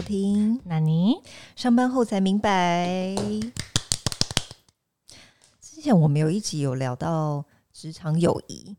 [0.00, 0.58] 收听。
[0.64, 1.14] 那你
[1.54, 3.14] 上班后才明白，
[5.60, 8.74] 之前我们有一集有聊到职场友谊，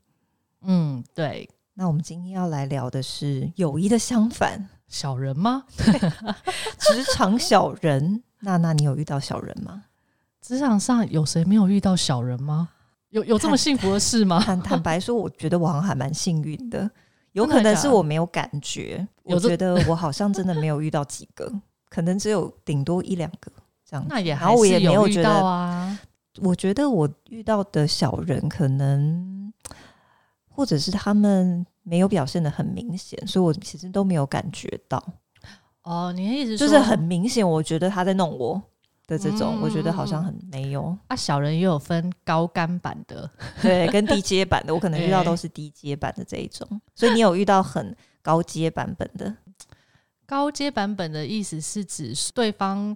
[0.63, 5.65] 嗯，对，那我们今天要来聊的是友谊的相反，小人吗？
[6.79, 8.23] 职场小人。
[8.39, 9.83] 娜娜，你有遇到小人吗？
[10.41, 12.69] 职场上有谁没有遇到小人吗？
[13.09, 14.41] 有有这么幸福的事吗？
[14.43, 16.89] 坦坦白说，我觉得我好像还蛮幸运的，
[17.33, 19.07] 有可能是我没有感觉。
[19.23, 21.51] 我觉得我好像真的没有遇到几个，
[21.89, 23.51] 可能只有顶多一两个
[23.85, 24.05] 这样。
[24.09, 25.99] 那也然后我也没有觉得啊。
[26.41, 29.51] 我觉得我遇到的小人，可能
[30.47, 35.03] 或者是他们没有表现的很明显，所以我其实都没有感觉到。
[35.83, 38.61] 哦，你的意思就是很明显，我觉得他在弄我
[39.11, 41.15] 的这种，我觉得好像很没有啊。
[41.15, 43.29] 小人也有分高干版的，
[43.61, 46.65] 对，跟低阶版的，我可能遇到都是低阶版的这一种。
[46.95, 49.35] 所以你有遇到很高阶版本的？
[50.25, 52.95] 高阶版本的意思是指对方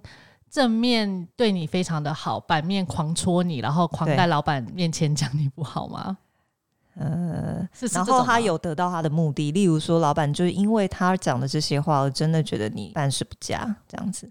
[0.50, 6.16] 正面对你非常的好，反面狂戳你，然后狂在老板面前讲你不好吗？
[6.98, 14.30] 呃，然后他有得到他的目的，例如说，老板就是因为他讲的这些话，我真的觉得你办事不佳，这样子，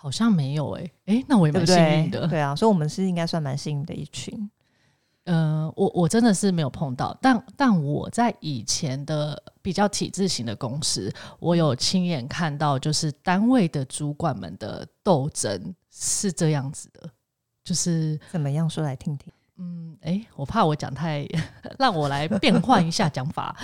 [0.00, 4.48] 好像没有哎，哎，那我也蛮幸运的，对啊，所以我们是应该算蛮幸运的一群。
[5.24, 17.10] 嗯，我我真的是没有碰到，但但我在以前的比较体制型的公司，我有亲眼看到，就是单位的主管们的斗争是这样子的，
[17.64, 19.30] 就是怎么样说来听听。
[19.58, 21.26] 嗯，哎，我怕我讲太，
[21.78, 23.54] 让我来变换一下讲法。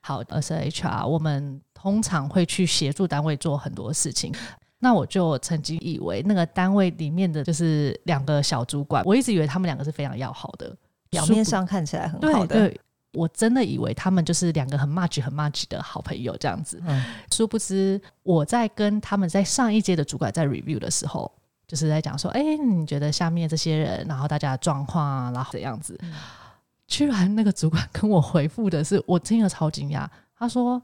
[0.00, 4.34] 好，呃，是 HR，我们通常会去协助单位做很多事情。
[4.82, 10.76] 那我就曾经以为那个单位里面的就是两个小主管，我一直以为他们两个是非常要好的，
[11.08, 12.68] 表面上看起来很好的。
[12.68, 12.80] 对，
[13.12, 16.82] 我真的以为他们就是两个很 much 很 much 的好朋友这样子。
[16.84, 21.30] 嗯，殊不知我在跟他们在上一届的主管在 review 的时候。
[21.64, 25.98] 就是在讲说，哎，你觉得下面这些人，然后大家的状况啊，然后怎样子？
[26.86, 30.06] 居然那个主管跟我回复的是，我真的超惊讶。
[30.36, 30.82] 他说，嗯，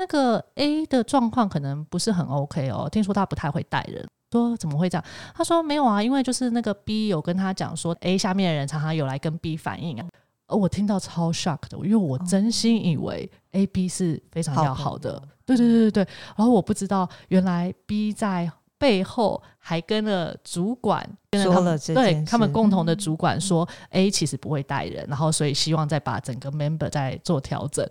[0.00, 4.04] 那个 A 的状况可能不是很 OK 哦，听说他不太会带人。
[4.32, 5.04] 说怎么会这样？
[5.34, 10.08] 他说没有啊，因为就是那个 B 有跟他讲说，A 下面的人常常有来跟 B 反映啊。
[10.46, 15.22] 而我听到超 shock 的，因为我真心以为 A、B 是非常要好的。
[15.44, 16.08] 对对对对对。
[16.36, 18.50] 然后我不知道原来 B 在。
[18.80, 27.86] 背后还跟了主管跟了他们对他们共同的主管说，A 其实不会带人，然后所以希望再把整个 member 再做调整。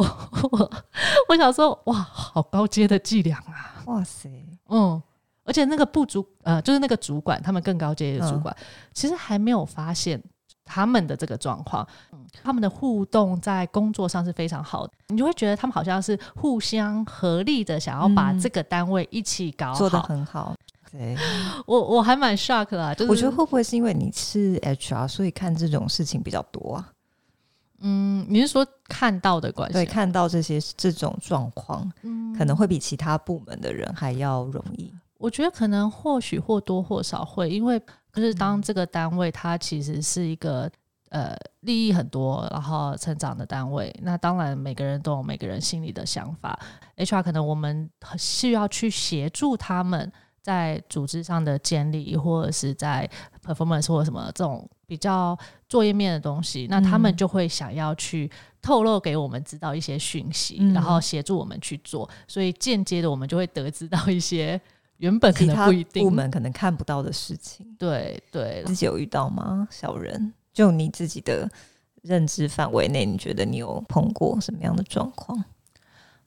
[0.00, 0.70] 我 我
[1.28, 3.82] 我想说，哇，好高阶的伎俩啊！
[3.86, 4.28] 哇塞，
[4.68, 5.00] 嗯，
[5.44, 8.56] 而且那个部主呃，就是那个主管，他们更高阶的主管，
[8.94, 10.22] 其实还没有发现。
[10.72, 11.84] 他们的这个状况，
[12.44, 20.54] 他们的互动在工作上是非常好的，你就会觉得他们好像是互相合力的，想要把这个单位一起搞好，做的很好。
[20.92, 21.16] 对，
[21.66, 26.88] 我我还蛮 shock 啦，就是我觉得会不会是因为你是 HR，所以看这种事情比较多啊？
[27.80, 29.72] 嗯，你是说看到的关系？
[29.74, 34.92] 对，看到这些这种状况，嗯，可能会比其他部门的人还要容易。
[35.18, 37.80] 我觉得可能或许或多或少会，因为。
[38.12, 40.68] 可是，当这个单位它其实是一个
[41.10, 46.58] 呃利益很多，然后成长的单位，那当然每个人都有每个人心里的想法。
[46.96, 47.88] HR 可能我们
[48.18, 50.10] 需要去协助他们
[50.42, 53.08] 在组织上的建立，或者是在
[53.54, 55.38] performance 或者什么这种比较
[55.68, 58.30] 作业面的东西，那他们就会想要去
[58.62, 64.60] 透露给我们知道一些讯息，然后协助我们去做，所以间接的我们就会得知到一些。
[64.98, 69.66] 原本可能不一定，部门可能看不到的事情，对对，自己有遇到吗？
[69.70, 71.50] 小人，就你自己的
[72.02, 75.42] 认知范围内，你觉得你有碰过什么样的状况？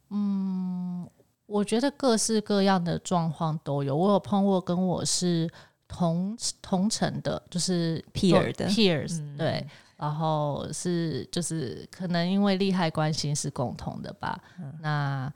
[0.10, 1.08] 嗯，
[1.46, 3.96] 我觉得各式各样的状况都有。
[3.96, 5.48] 我有碰过跟我是
[5.94, 14.38] 同同城的，就是 peer 的 peers，对，然后是就是可能因为利害关系是共同的吧。
[14.82, 15.32] 那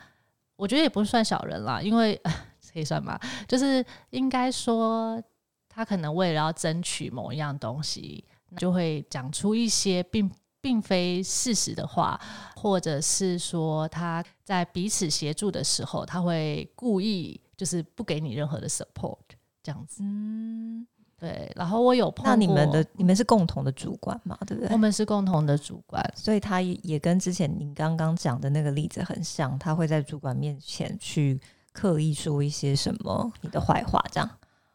[0.55, 2.19] 我觉得也不算小人啦，因为。
[2.73, 3.19] 可以算吧？
[3.47, 5.19] 就是应该说，
[5.67, 8.23] 他可能为了要争取某一样东西，
[8.57, 10.29] 就会讲出一些并
[10.61, 12.21] 并非事实的话，
[12.55, 19.17] 或者是说他在彼此协助的时候，他会故意就是不给你任何的 support
[19.67, 20.01] 这样子。
[20.01, 20.87] 嗯，
[21.19, 21.51] 对。
[21.53, 24.37] 然后我有碰，那你们的你们是共同的主管嘛？
[24.47, 24.71] 对不对？
[24.71, 31.37] 我们是共同的主管，所以他也跟之前您刚刚讲的那个例子很像，他会在主管面前去。
[31.73, 34.27] 刻意说一些什么你的坏话，这样，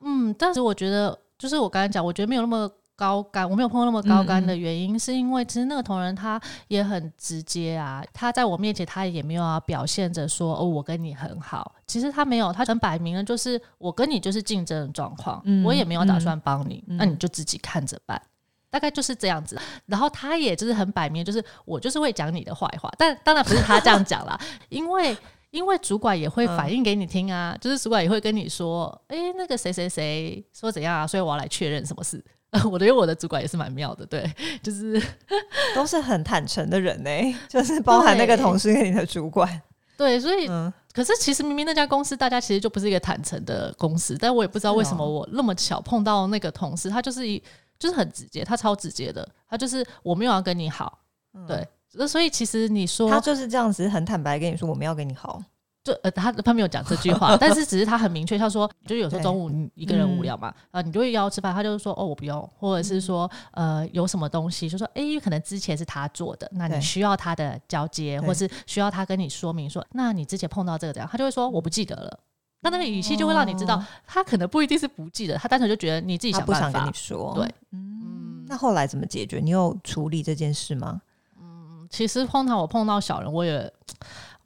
[0.02, 2.70] 嗯，但是我觉得，就是我刚才讲，我觉得没有那么
[3.02, 18.22] 高干，我没有碰到那么高干的原因，是因为其实那个同仁他也很直接啊，他在我面前他也没有要表现着说哦我跟你很好，其实他没有，他很摆明了就是我跟你就是竞争的状况，我也没有打算帮你，那你就自己看着办。
[18.70, 24.38] 大概就是这样子，然后他也就是很摆明，就是我就是会讲你的坏话，但当然不是他这样讲啦，
[24.70, 25.16] 因为
[25.50, 32.24] 因为主管也会反映给你听啊，就是主管也会跟你说，哎，那个谁谁谁说怎样啊，所以我要来确认什么事。
[32.70, 34.30] 我觉得我的主管也是蛮妙的，对，
[34.62, 35.02] 就是
[35.74, 37.10] 都是很坦诚的人呢，
[37.48, 39.60] 就是包含那个同事跟你的主管，
[39.96, 40.46] 对，所以
[40.92, 47.42] 可是其实明明那家公司大家其实就不是一个坦诚的公司，但我也不知道为什么我那么巧碰到那个同事，他就是一。
[47.78, 51.00] 就是很直接，他超直接的，他就是我没有要跟你好，
[51.48, 55.42] 对，所以其实你说他就是这样子，很坦白跟你说我们要跟你好，
[55.84, 72.18] 就呃他他没有讲这句话，但是只是他很明确，他说就有时候中午你一个人无聊嘛，啊你就会邀吃饭，他就是说哦我不用，或者是说呃有什么东西就说哎可能之前是他做的，那你需要他的交接，或是需要他跟你说明说，那你之前碰到这个怎样，他就会说我不记得了。
[72.60, 77.32] 那那个语气就会让你知道，他可能不一定是不记得，他单纯就觉得你自己想不想跟你说。
[77.34, 79.40] 对，嗯，那后来怎么解决？
[79.40, 81.02] 你有处理这件事吗？
[81.40, 83.72] 嗯，其实碰到我碰到小人，我也。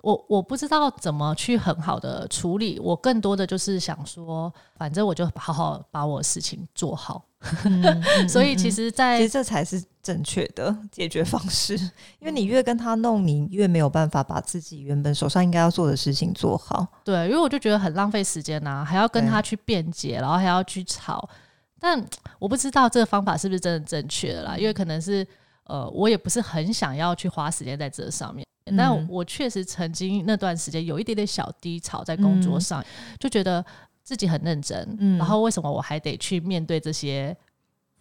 [0.06, 7.25] 我我不知道怎么去很好的处理，我更多的就是想说，反正我就好好把我事情做好。
[8.31, 11.76] 所以其实，在其实这才是正确的解决方式，
[12.20, 16.87] 因为你越跟他弄，你越没有办法把自己原本手上应该要做的事情做好。
[17.03, 21.29] 对，因为我就觉得很浪费时间呐，还要跟他去辩解，然后还要去吵。
[21.81, 22.00] 但
[22.38, 25.26] 我不知道这个方法是不是真的正确的啦，因为可能是
[25.64, 28.47] 呃，我也不是很想要去花时间在这上面。
[28.77, 32.83] 但我确实曾经那段时间有一点点小低潮在工作上，
[33.21, 33.65] 就觉得
[34.03, 37.37] 自己很认真，然后为什么我还得去面对这些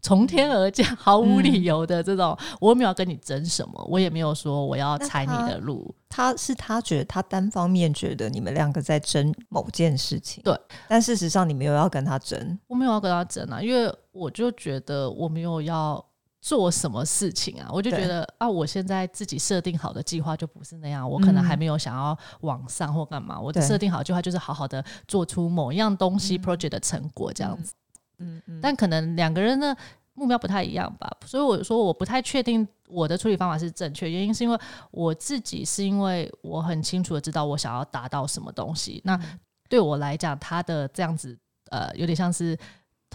[0.01, 2.37] 从天而降、毫无理由的这种？
[2.59, 5.93] 我没有跟你争什么，我也没有说我要踩你的路。
[6.09, 10.57] 他是他觉得他单方面觉得你们两个在争某件事情，对。
[10.87, 16.03] 但事实上你没有要跟他争，我没有要跟他争啊，因为我就觉得我没有要。
[16.45, 17.67] 做什么事情啊？
[17.71, 23.39] 我就觉得啊，我现在自己设定好的计划就不是那样，我可能还没有想要往上或干嘛。
[23.39, 27.73] 我的设定好计划就是好好的做出某一样东西 project 的成果这样子。
[28.19, 28.59] 嗯嗯。
[28.61, 29.75] 但可能两个人的
[30.13, 34.07] 目标不太一样吧，所以我说我不太确定我的处理方法是正确。
[34.07, 34.59] 原因是因为
[34.91, 39.01] 我自己是因为我很清楚的知道我想要达到什么东西。
[39.03, 39.19] 那
[39.67, 41.35] 对我来讲，他的这样子
[41.71, 42.55] 呃，有点像是。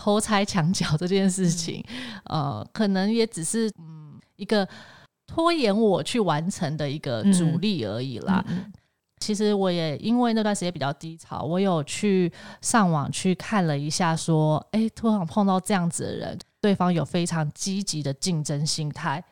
[0.00, 1.84] 偷拆墙角这件事情，
[2.24, 4.66] 呃，可能也只是嗯一个
[5.26, 8.42] 拖延我去完成的一个阻力而已啦。
[9.18, 12.32] 其实我也因为那段时间比较低潮，我有去
[12.62, 19.22] 上网去看了一下，说，哎，突然碰到这样子的人，对方有非常积极的竞争心态，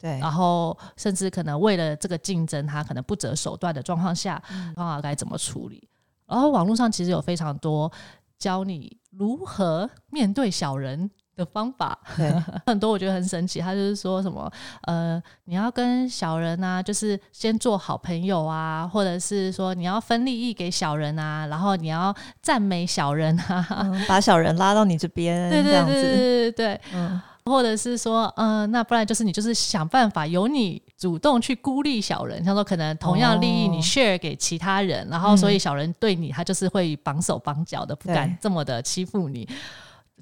[0.00, 4.42] 对，然后甚至可能为了这个竞争，他可能不择手段的状况下，
[4.74, 5.86] 方法该怎么处理？
[6.26, 7.92] 然后网络上其实有非常多。
[8.38, 11.98] 教你如何面对小人的方法，
[12.66, 13.60] 很多我觉得很神奇。
[13.60, 14.50] 他就是说什么，
[14.82, 27.20] 呃，你要跟小人啊，就是先做好朋友啊，或者是说你要分利益给小人啊，然后你要赞美小人啊，把小人拉到你这边， 对对对对对对，嗯。
[27.50, 39.48] 或者是说，嗯，那不然就是你就是想办法由你主动去孤立小人，像说可能同样利益你 share 给其他人，然后所以小人对你他就是会绑手绑脚的，不敢这么的欺负你。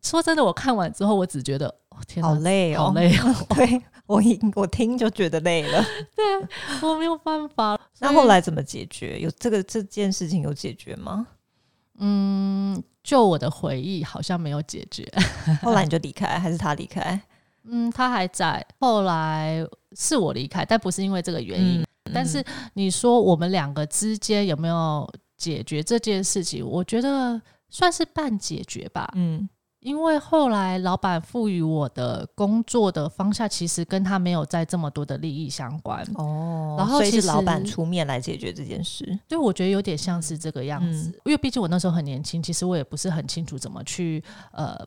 [0.02, 3.46] 说真的，我看完之后，我只觉得，哦天，好累哦，好累哦。
[3.54, 5.80] 对我一我听就觉得累了，
[6.16, 6.24] 对
[6.82, 7.78] 我没有办法。
[8.00, 9.20] 那后来怎么解决？
[9.20, 11.24] 有这个这件事情有解决吗？
[11.99, 12.82] 嗯。
[13.02, 15.04] 就我的回忆，好像没有解决。
[15.61, 17.20] 后来你就离开，还是他离开？
[17.64, 18.64] 嗯，他还在。
[18.78, 21.84] 后来是我离开，但不是因为这个原因。
[22.14, 22.42] 但是
[22.75, 26.64] 你说我们两个之间有没有解决这件事情？
[26.64, 29.12] 我觉得算是半解决吧。
[29.16, 29.49] 嗯。
[29.82, 36.76] 因为后来老板赋予我的工作的方向，其实跟他没有在这么多的利益相关哦。
[36.78, 41.08] 然后其实老板出面来解决这件事，对，我觉得有点像是这个样子。
[41.24, 44.22] 因为毕竟我那时候很年轻，其实我也不是很清楚怎么去
[44.52, 44.78] 呃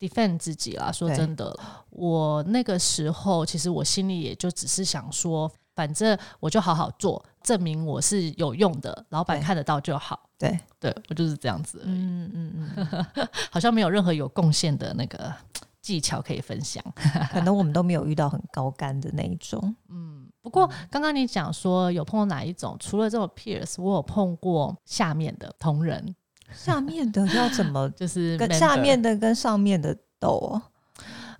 [0.00, 0.90] defend 自己啦。
[0.90, 1.54] 说真的，
[1.90, 10.28] 我那个时候其实我心里也就只是想说，反正我就好好做，证明我是有用的，老板看得到就好。
[10.36, 11.80] 对，对我就是这样子。
[11.84, 13.06] 嗯嗯嗯，
[13.48, 15.32] 好像没有任何有贡献的那个
[15.80, 16.82] 技巧可以分享。
[17.30, 19.72] 可能我们都没有遇到很高干的那一种。
[19.88, 22.76] 嗯，不过刚刚你讲说有碰到哪一种？
[22.80, 26.12] 除了这种 peers，我有碰过下面的同仁。
[26.52, 27.88] 下面的要怎么？
[27.94, 30.60] 就是跟下面的跟上面的斗。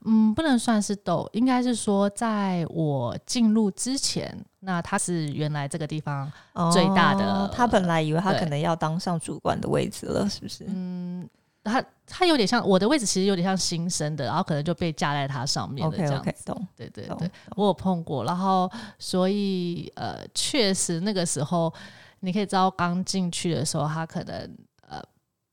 [0.04, 6.30] 嗯，不能算是斗，应该是说，在我进入之前，那他是原来这个地方
[6.72, 7.48] 最大的。
[7.52, 10.64] 他本来以为他可能要当上主管的位置了，是不是？
[10.68, 11.28] 嗯，
[11.64, 16.44] 他他有点像我的位置，其实有点像新生的，然后可能就被架在他上面的这样子。
[16.76, 21.72] 对对对，我有碰过，然后所以呃，确实那个时候
[22.20, 24.56] 你可以知道，刚进去的时候，他可能。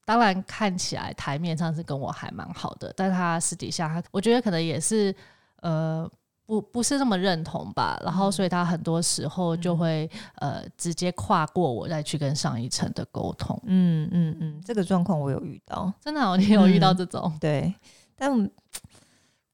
[0.06, 5.14] 当然看起来台面上是跟我还蛮好的，但他私底下他，我觉得可能也是
[5.62, 6.08] 呃
[6.46, 8.00] 不不是那么认同吧。
[8.04, 13.60] 然后所以他很多时候就会呃直接跨过我再去跟上一层的沟通。
[13.66, 17.36] 嗯嗯嗯，这个状况我有遇到，真的，你有遇到这种？
[17.42, 17.74] 对，
[18.16, 18.32] 但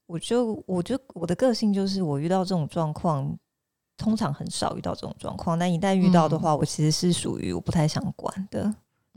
[0.04, 3.34] 我就我觉得我的个性就是我遇到这种状况，
[3.96, 5.58] 通常很少遇到这种状况。
[5.58, 8.70] 但一旦遇到的话，我其实是属于我不太想管的。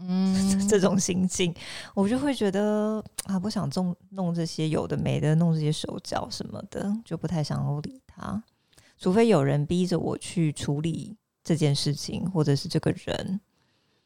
[0.10, 1.54] 嗯，这种心境，
[1.94, 8.42] 我就会觉得啊，不想弄弄这些有的没的，弄这些手脚什么的，就不太想要理他。
[8.98, 13.40] 除非有人逼着我去处理这件事情，或者是这个人。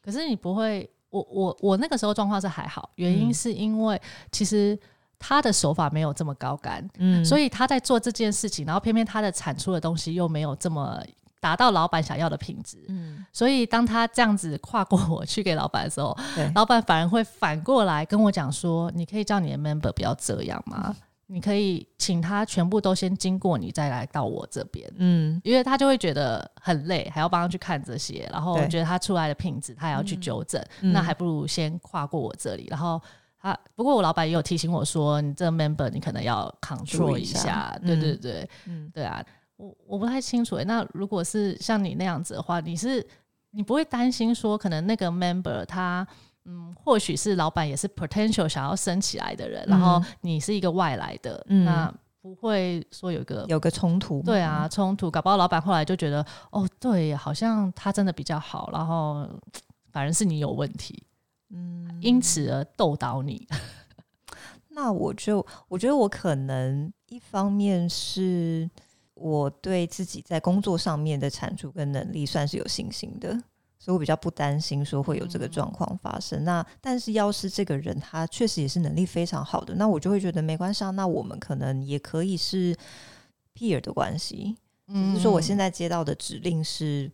[0.01, 4.01] 可是你不会，我我我那个时候状况是还好，原因是因为
[4.31, 4.77] 其实
[5.19, 11.03] 他的手法没有这么高干，嗯，所以他在做这件事情，然后偏偏他的产出的东西又没有这么。
[11.39, 16.17] 达到老板想要的品质，嗯，所以当他这样子跨过我去给老板的时候，
[16.53, 20.93] 老板反而会反过来跟我讲说：“你可以叫你的 member 不要这样吗？
[21.27, 32.67] 你可以请他全部都先经过你再来到我这边，嗯，因为他就会觉得很累，还要帮他去看这些，然后觉得他出来的品质他也要去纠正，那还不如先跨过我这里。
[32.69, 32.99] 然后
[33.39, 39.23] 他不过我老板也有提醒我说：你这个 member 你可能要 control 一下，对对对，嗯，对啊。”
[39.59, 43.05] 我我不太清楚诶，那如果是像你那样子的话，你是
[43.51, 46.07] 你不会担心说，可能那个 member 他
[46.45, 54.21] 嗯，或许是老板也是 potential 想要升起来的人，然后你是一个外来的，那不会说有个有个冲突？
[54.21, 59.27] 对啊，冲突，搞不好老板后来就觉得，哦，对，好像他真的比较好，然后
[59.91, 61.03] 反而是你有问题，
[61.49, 63.45] 嗯，因此而斗倒你。
[64.71, 68.69] 那我就我觉得我可能一方面是。
[69.19, 73.31] 我对自己在工作上面的产出跟能力算是有信心的，
[73.77, 76.43] 所以我比较不担心说会有这个状况发生。
[76.43, 80.83] 那但是要是这个人他确实也是能力非常好的，那我就会觉得没关系。
[80.83, 80.89] 啊。
[80.91, 82.75] 那我们可能也可以是
[83.53, 84.55] peer 的关系，
[84.87, 87.11] 就是说我现在接到的指令是，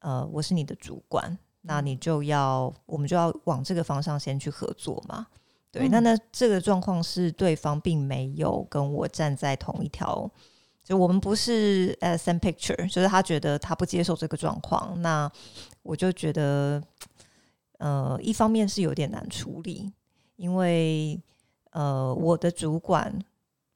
[0.00, 5.26] 呃，我是你的主管，那你就要我们就要往这个方向先去合作嘛。
[5.72, 10.30] 对，那那这个状况是对方并没有跟我站在同一条。
[10.86, 15.28] 就我们不是呃 same picture，就是他觉得他不接受这个状况，那
[15.82, 16.80] 我就觉得，
[17.78, 19.92] 呃，一方面是有点难处理，
[20.36, 21.20] 因为
[21.72, 23.12] 呃，我的主管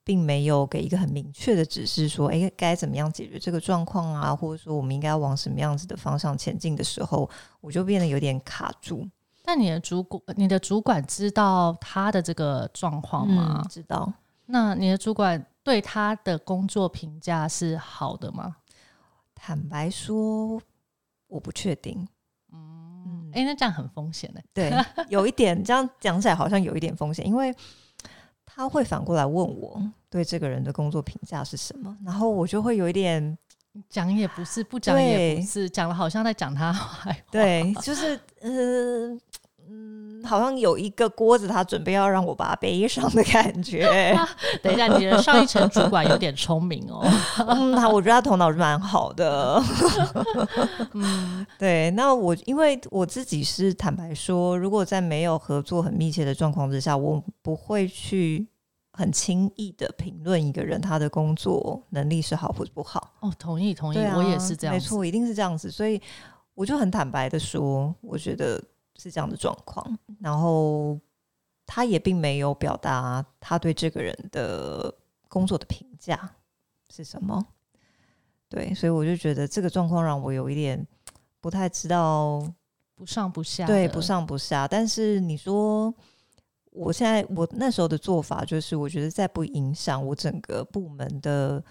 [0.04, 7.28] 并没有给一个很明确的指示，说，哎，该怎么样解决这个状况啊，或者说我们应该往什么样子的方向前进的时候，
[7.60, 9.04] 我就变得有点卡住。
[9.46, 13.66] 那你的主管，你的主管知道他的这个状况吗？
[13.68, 14.12] 知道。
[14.46, 15.44] 那你的主管？
[15.62, 18.56] 对他的工作评价是好的吗？
[19.34, 20.60] 坦白说，
[21.26, 22.06] 我不确定。
[22.52, 24.40] 嗯，哎，那这样很风险呢。
[24.52, 24.72] 对，
[25.08, 27.54] 有一点这样讲起来好像有一点风险，因为
[28.44, 33.38] 他会反过来问我对这个人的工作评价是什么，然后我就会有一点
[33.88, 37.18] 讲也不是，不讲也不是，讲了好像在讲他坏话。
[37.30, 39.20] 对，就是嗯。
[39.72, 43.86] 嗯，好像有一个锅子，他准备要让我把它背上的感觉。
[44.60, 47.06] 等一下，你的上一层主管有点聪明哦。
[47.46, 49.62] 嗯，他我觉得他头脑是蛮好的。
[50.94, 51.90] 嗯，对。
[51.92, 58.48] 那我因为我自己是坦白说，如果在没有合作很密切的状况之下，我不会去
[58.92, 63.12] 很轻易的评论一个人他的工作能力是好或者不好。
[63.20, 65.70] 哦，同意同意，我也是这样，没错，一定是这样子。
[65.70, 66.00] 所以
[66.54, 68.60] 我就很坦白的说，我觉得。
[69.00, 71.00] 是这样的状况，然后
[71.64, 74.94] 他也并没有表达他对这个人的
[75.28, 76.30] 工作的评价
[76.90, 77.42] 是什么。
[78.48, 80.86] 对，所以我就觉得这个状况让我有一点
[81.40, 82.42] 不太知道
[82.94, 84.68] 不上不下，对，不上不下。
[84.68, 85.94] 但是你说
[86.70, 91.64] 我现在我那时候的做法就是，我觉得在不影响我整个部门的。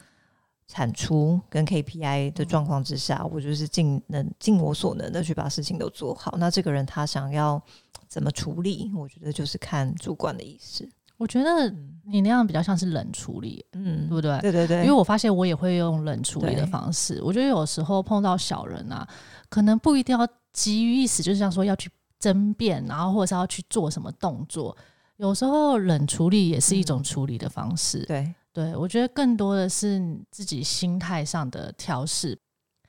[0.72, 6.36] 产出跟 KPI 的状况之下，我就是尽能尽我所能的去把事情都做好。
[6.38, 7.60] 那这个人他想要
[8.08, 10.88] 怎么处理，我觉得就是看主管的意思。
[11.18, 11.68] 我觉得
[12.06, 14.40] 你那样比较像是冷处理，嗯，对不对？
[14.42, 14.78] 对对对。
[14.82, 17.20] 因为我发现我也会用冷处理的方式。
[17.24, 19.06] 我觉得有时候碰到小人啊，
[19.50, 24.78] 可能不一定要急于一时，就是像说要去争辩，然后或者是要去做什么动作。
[25.18, 28.06] 有时候冷处理也是一种处理的方式。
[28.06, 28.34] 对。
[28.52, 32.38] 对我觉得更多的是自己心态上的调试。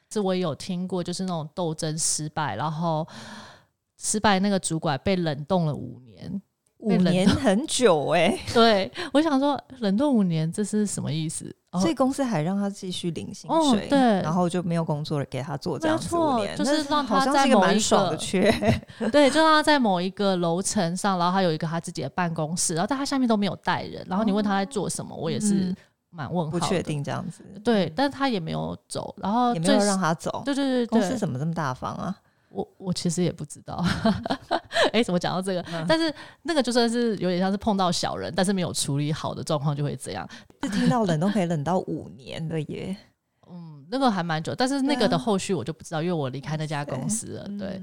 [0.09, 3.07] 这我也有听过，就是那种斗争失败，然后
[3.97, 6.43] 失败那个主管被冷冻了五年。
[6.81, 11.55] 五年很久哎， 对我想说冷冻五年这是什么意思？
[11.81, 18.51] 所以公司还让他继续领薪水，对，然后就没有工作了，给他做这样子五年，就是让他在某一个缺，
[19.13, 25.73] 对，就让他在某一个楼层上，然后他有一个他自己的办公室，然后但他下面都没有带人，然后你问他在做什么，我也是
[26.11, 32.17] 蛮问号，不确定这样子，对，但是他也没有走，然后也没有让他走，对对对，公司怎么这么大方啊？
[32.51, 33.83] 我我其实也不知道，
[34.93, 35.65] 哎，怎么讲到这个？
[35.89, 40.29] 但是那个就算是有点像是碰到小人，但是没有处理好的状况就会这样。
[40.63, 42.95] 是听到冷都可以冷到五年的耶，
[43.49, 47.49] 嗯，那个还蛮久，但是那个的后续我就不知道，因为我离开那家公司了。
[47.59, 47.81] 对，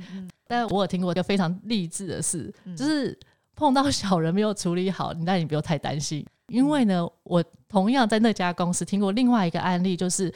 [0.48, 3.18] 但我有听过一个非常励志的事，就是
[3.56, 6.26] 碰到小人没有处理好，那你不用太担心。
[6.48, 10.34] 因为呢，我同样在那家公司听过另外一个案例，就是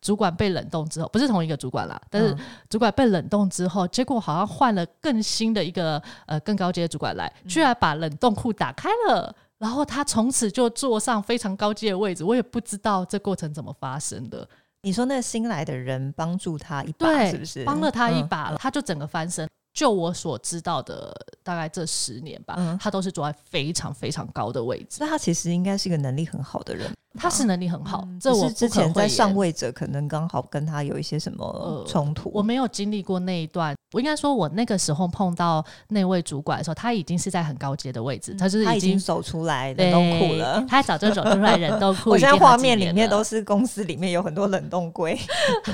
[0.00, 2.36] 主管被冷冻之后，不是同一个主管啦，但是
[2.68, 14.46] 主管被冷冻之后，结果好像换了更新的一个呃更高阶的主管来，居然把冷冻库打开了，然后他从此就坐上非常高阶的位置，我也不知道这过程怎么发生的。
[14.82, 19.48] 你说那新来的人帮助他一把，是不是帮了他一把了，他就整个翻身。
[19.74, 21.12] 就我所知道的，
[21.42, 24.98] 大概这十年吧，他都是坐在非常非常高的位置。
[25.00, 26.90] 那他其实应该是一个能力很好的人。
[27.16, 32.30] 他是能力很好，这我之前在上位者可能刚好跟他有一些什么冲突。
[32.34, 40.64] 我没有经历过那一段，我应该说，我那个时候碰到那位主管的时候，他已经是在很高阶的位置，他就是已经走出来冷冻库了。
[40.68, 42.10] 他早就走出来冷冻库。
[42.14, 45.18] 我现在画面里面都是公司里面有很多冷冻柜。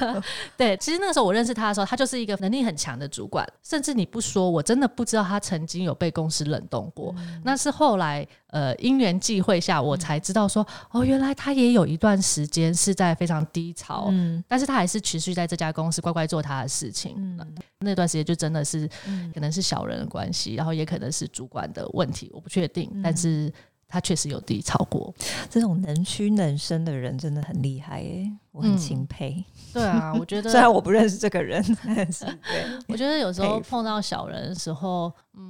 [0.59, 7.15] 对，其实那个时候我认识他的时候，他就是一个能力很强的主管，甚至你不说，我真的不知道他曾经有被公司冷冻过。
[7.43, 8.27] 那是后来。
[8.51, 17.15] 呃，因缘际会下，我才知道说，哦，原来他也有一段时间是在非常低潮，嗯，但是他还是持续在这家公司乖乖做他的事情。
[17.17, 17.39] 嗯，
[17.81, 18.89] 那段时间就真的是，
[19.33, 23.53] 可能是小人的关系，然后也可能是主管的问题，我不确定，但是
[23.89, 25.15] 他确实有低潮过。
[25.49, 29.45] 这种能屈能伸的人真的很厉害耶，我很钦佩。
[29.73, 35.50] 对啊，我觉得 虽然我不认识这个人，但是对， 我觉得有时候碰到小人的时候，嗯。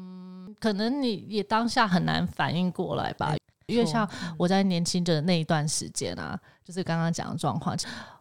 [0.61, 3.35] 可能你也当下很难反应过来吧，
[3.67, 7.77] 因为像我在年轻的那一段时间啊，就是刚刚讲的状况，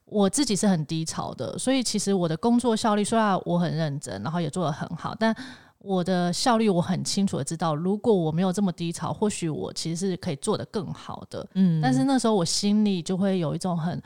[0.05, 5.35] 我自己是很低潮的，所以其实我的工作效率虽然我很认真，然后也做得很好，但
[5.79, 11.45] 我的效率我很清楚的知道，如果我没有这么低潮，或许我其实是可以做得更好的。
[11.53, 14.01] 嗯，但是那时候我心里就会有一种很。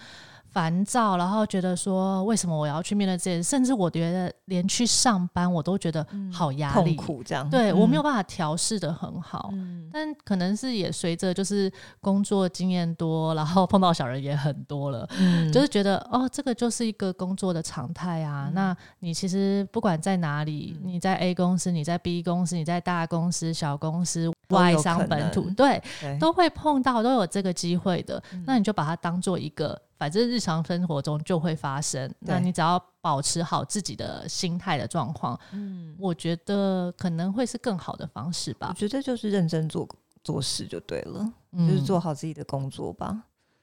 [0.54, 7.50] 烦躁，然后觉得说为什么我要去面对这些，甚至我觉得连去上班我都觉得好压力、痛苦这样。
[7.50, 9.52] 对我没有办法调试的很好，
[9.92, 15.08] 但可能是也随着就是工作经验多，然后碰到小人也很多了，
[15.52, 18.52] 就是觉得哦，这个就是一个工作的常态啊。
[18.54, 25.82] 那你其实不管在哪里，你在 A 公司，你在 B 公司，你在大公司、小公司、外商本土，对，
[26.20, 28.22] 都会碰到，都有这个机会的。
[28.46, 29.82] 那你就把它当做一个。
[30.04, 38.68] 反正日常生活中就会发生，那你只要保持好自己的心态的状况，嗯，我觉得可能会是更好的方式吧。
[38.68, 39.88] 我觉得就是认真做
[40.22, 43.18] 做事就对了，就是做好自己的工作吧。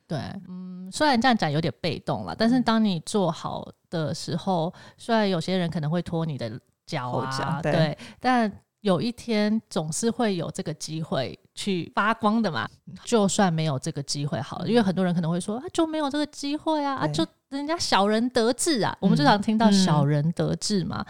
[0.06, 8.50] 对，嗯，虽然这样讲有点被动了，但是当你做好的时候，虽然有些人可能会拖你的脚啊，对，但。
[8.80, 12.68] 有一天总是会有这个机会去发光的嘛？
[13.04, 18.96] 就算没有这个机会好了，因为很多人可能会说啊，就没有这个机会啊，啊，就人家小人得志啊。
[19.00, 21.04] 我们最常听到小人得志嘛。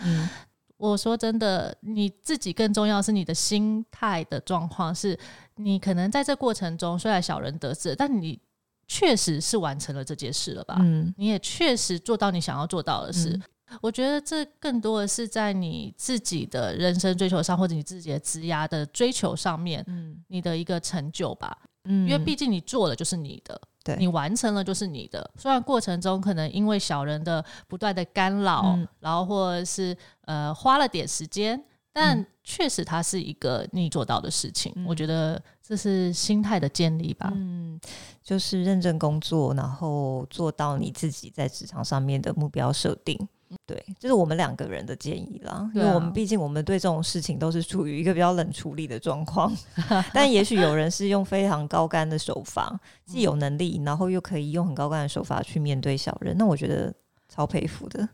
[0.77, 5.17] 我说真的，你自己更重要是你的心态的状况，是
[5.57, 8.41] 你可能在这过程中虽然小人得志，但你
[8.89, 10.79] 确实是完成了这件事了吧？
[10.81, 13.39] 嗯，你也确实做到你想要做到的事。
[13.81, 25.31] 我觉得这更多的是在你自己的人生追求上，或者你自己的职涯的追求上面，嗯，你的一个成就吧，嗯，因为毕竟你做了就是你的，对，你完成了就是你的。
[25.37, 34.75] 虽然过程中可能因为小人的不断的干扰，然后或者是呃花了点时间，但确实它是一个你做到的事情。
[34.87, 37.81] 我觉得这是心态的建立吧，嗯，
[38.23, 43.29] 就是认真工作，然后做到你自己在职场上面的目标设定。
[43.67, 49.53] 对，这是我们两个人的建议啦，因为我们毕竟我们对这种事情都是处于一个比较冷处理的状况，
[50.15, 56.93] 但也许有人是用非常高干的手法，既有能力，然后又可以用很高干的手法去面对小人，那我觉得
[57.29, 58.09] 超佩服的。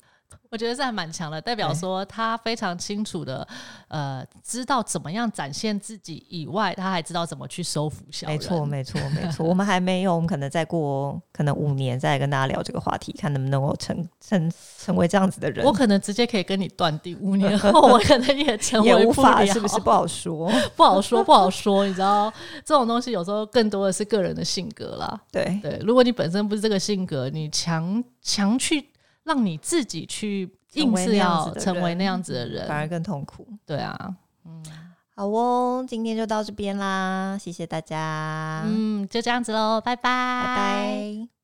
[0.56, 3.46] 我我觉得是还蛮强的，代表说他非常清楚的，
[3.88, 8.34] 呃，知道怎么样展现自己以外，他还知道怎么去收服小人。
[8.34, 9.44] 没错，没错，没错。
[9.46, 15.62] 我们还没有，我们可能再过可能五年再跟大家聊这个话题，看能不能够成成成为这样子的人。
[15.66, 20.50] 我可能直接可以跟你断定，五年后我可能也成为无法，是不是不好说？
[20.74, 21.86] 不好说，不好说。
[21.86, 22.32] 你知道，
[22.64, 25.20] 这种东西有时候更多的是个人的性格啦。
[25.30, 28.88] 对对，如果你本身不是这个性格，你强强去。
[29.26, 33.46] 让你自己去硬是要成为那样子的人，反而更痛苦。
[33.66, 34.64] 对啊，嗯，
[35.16, 38.62] 好哦，今天就到这边啦，谢谢大家。
[38.66, 41.35] 嗯，就这样子喽，拜拜，拜拜。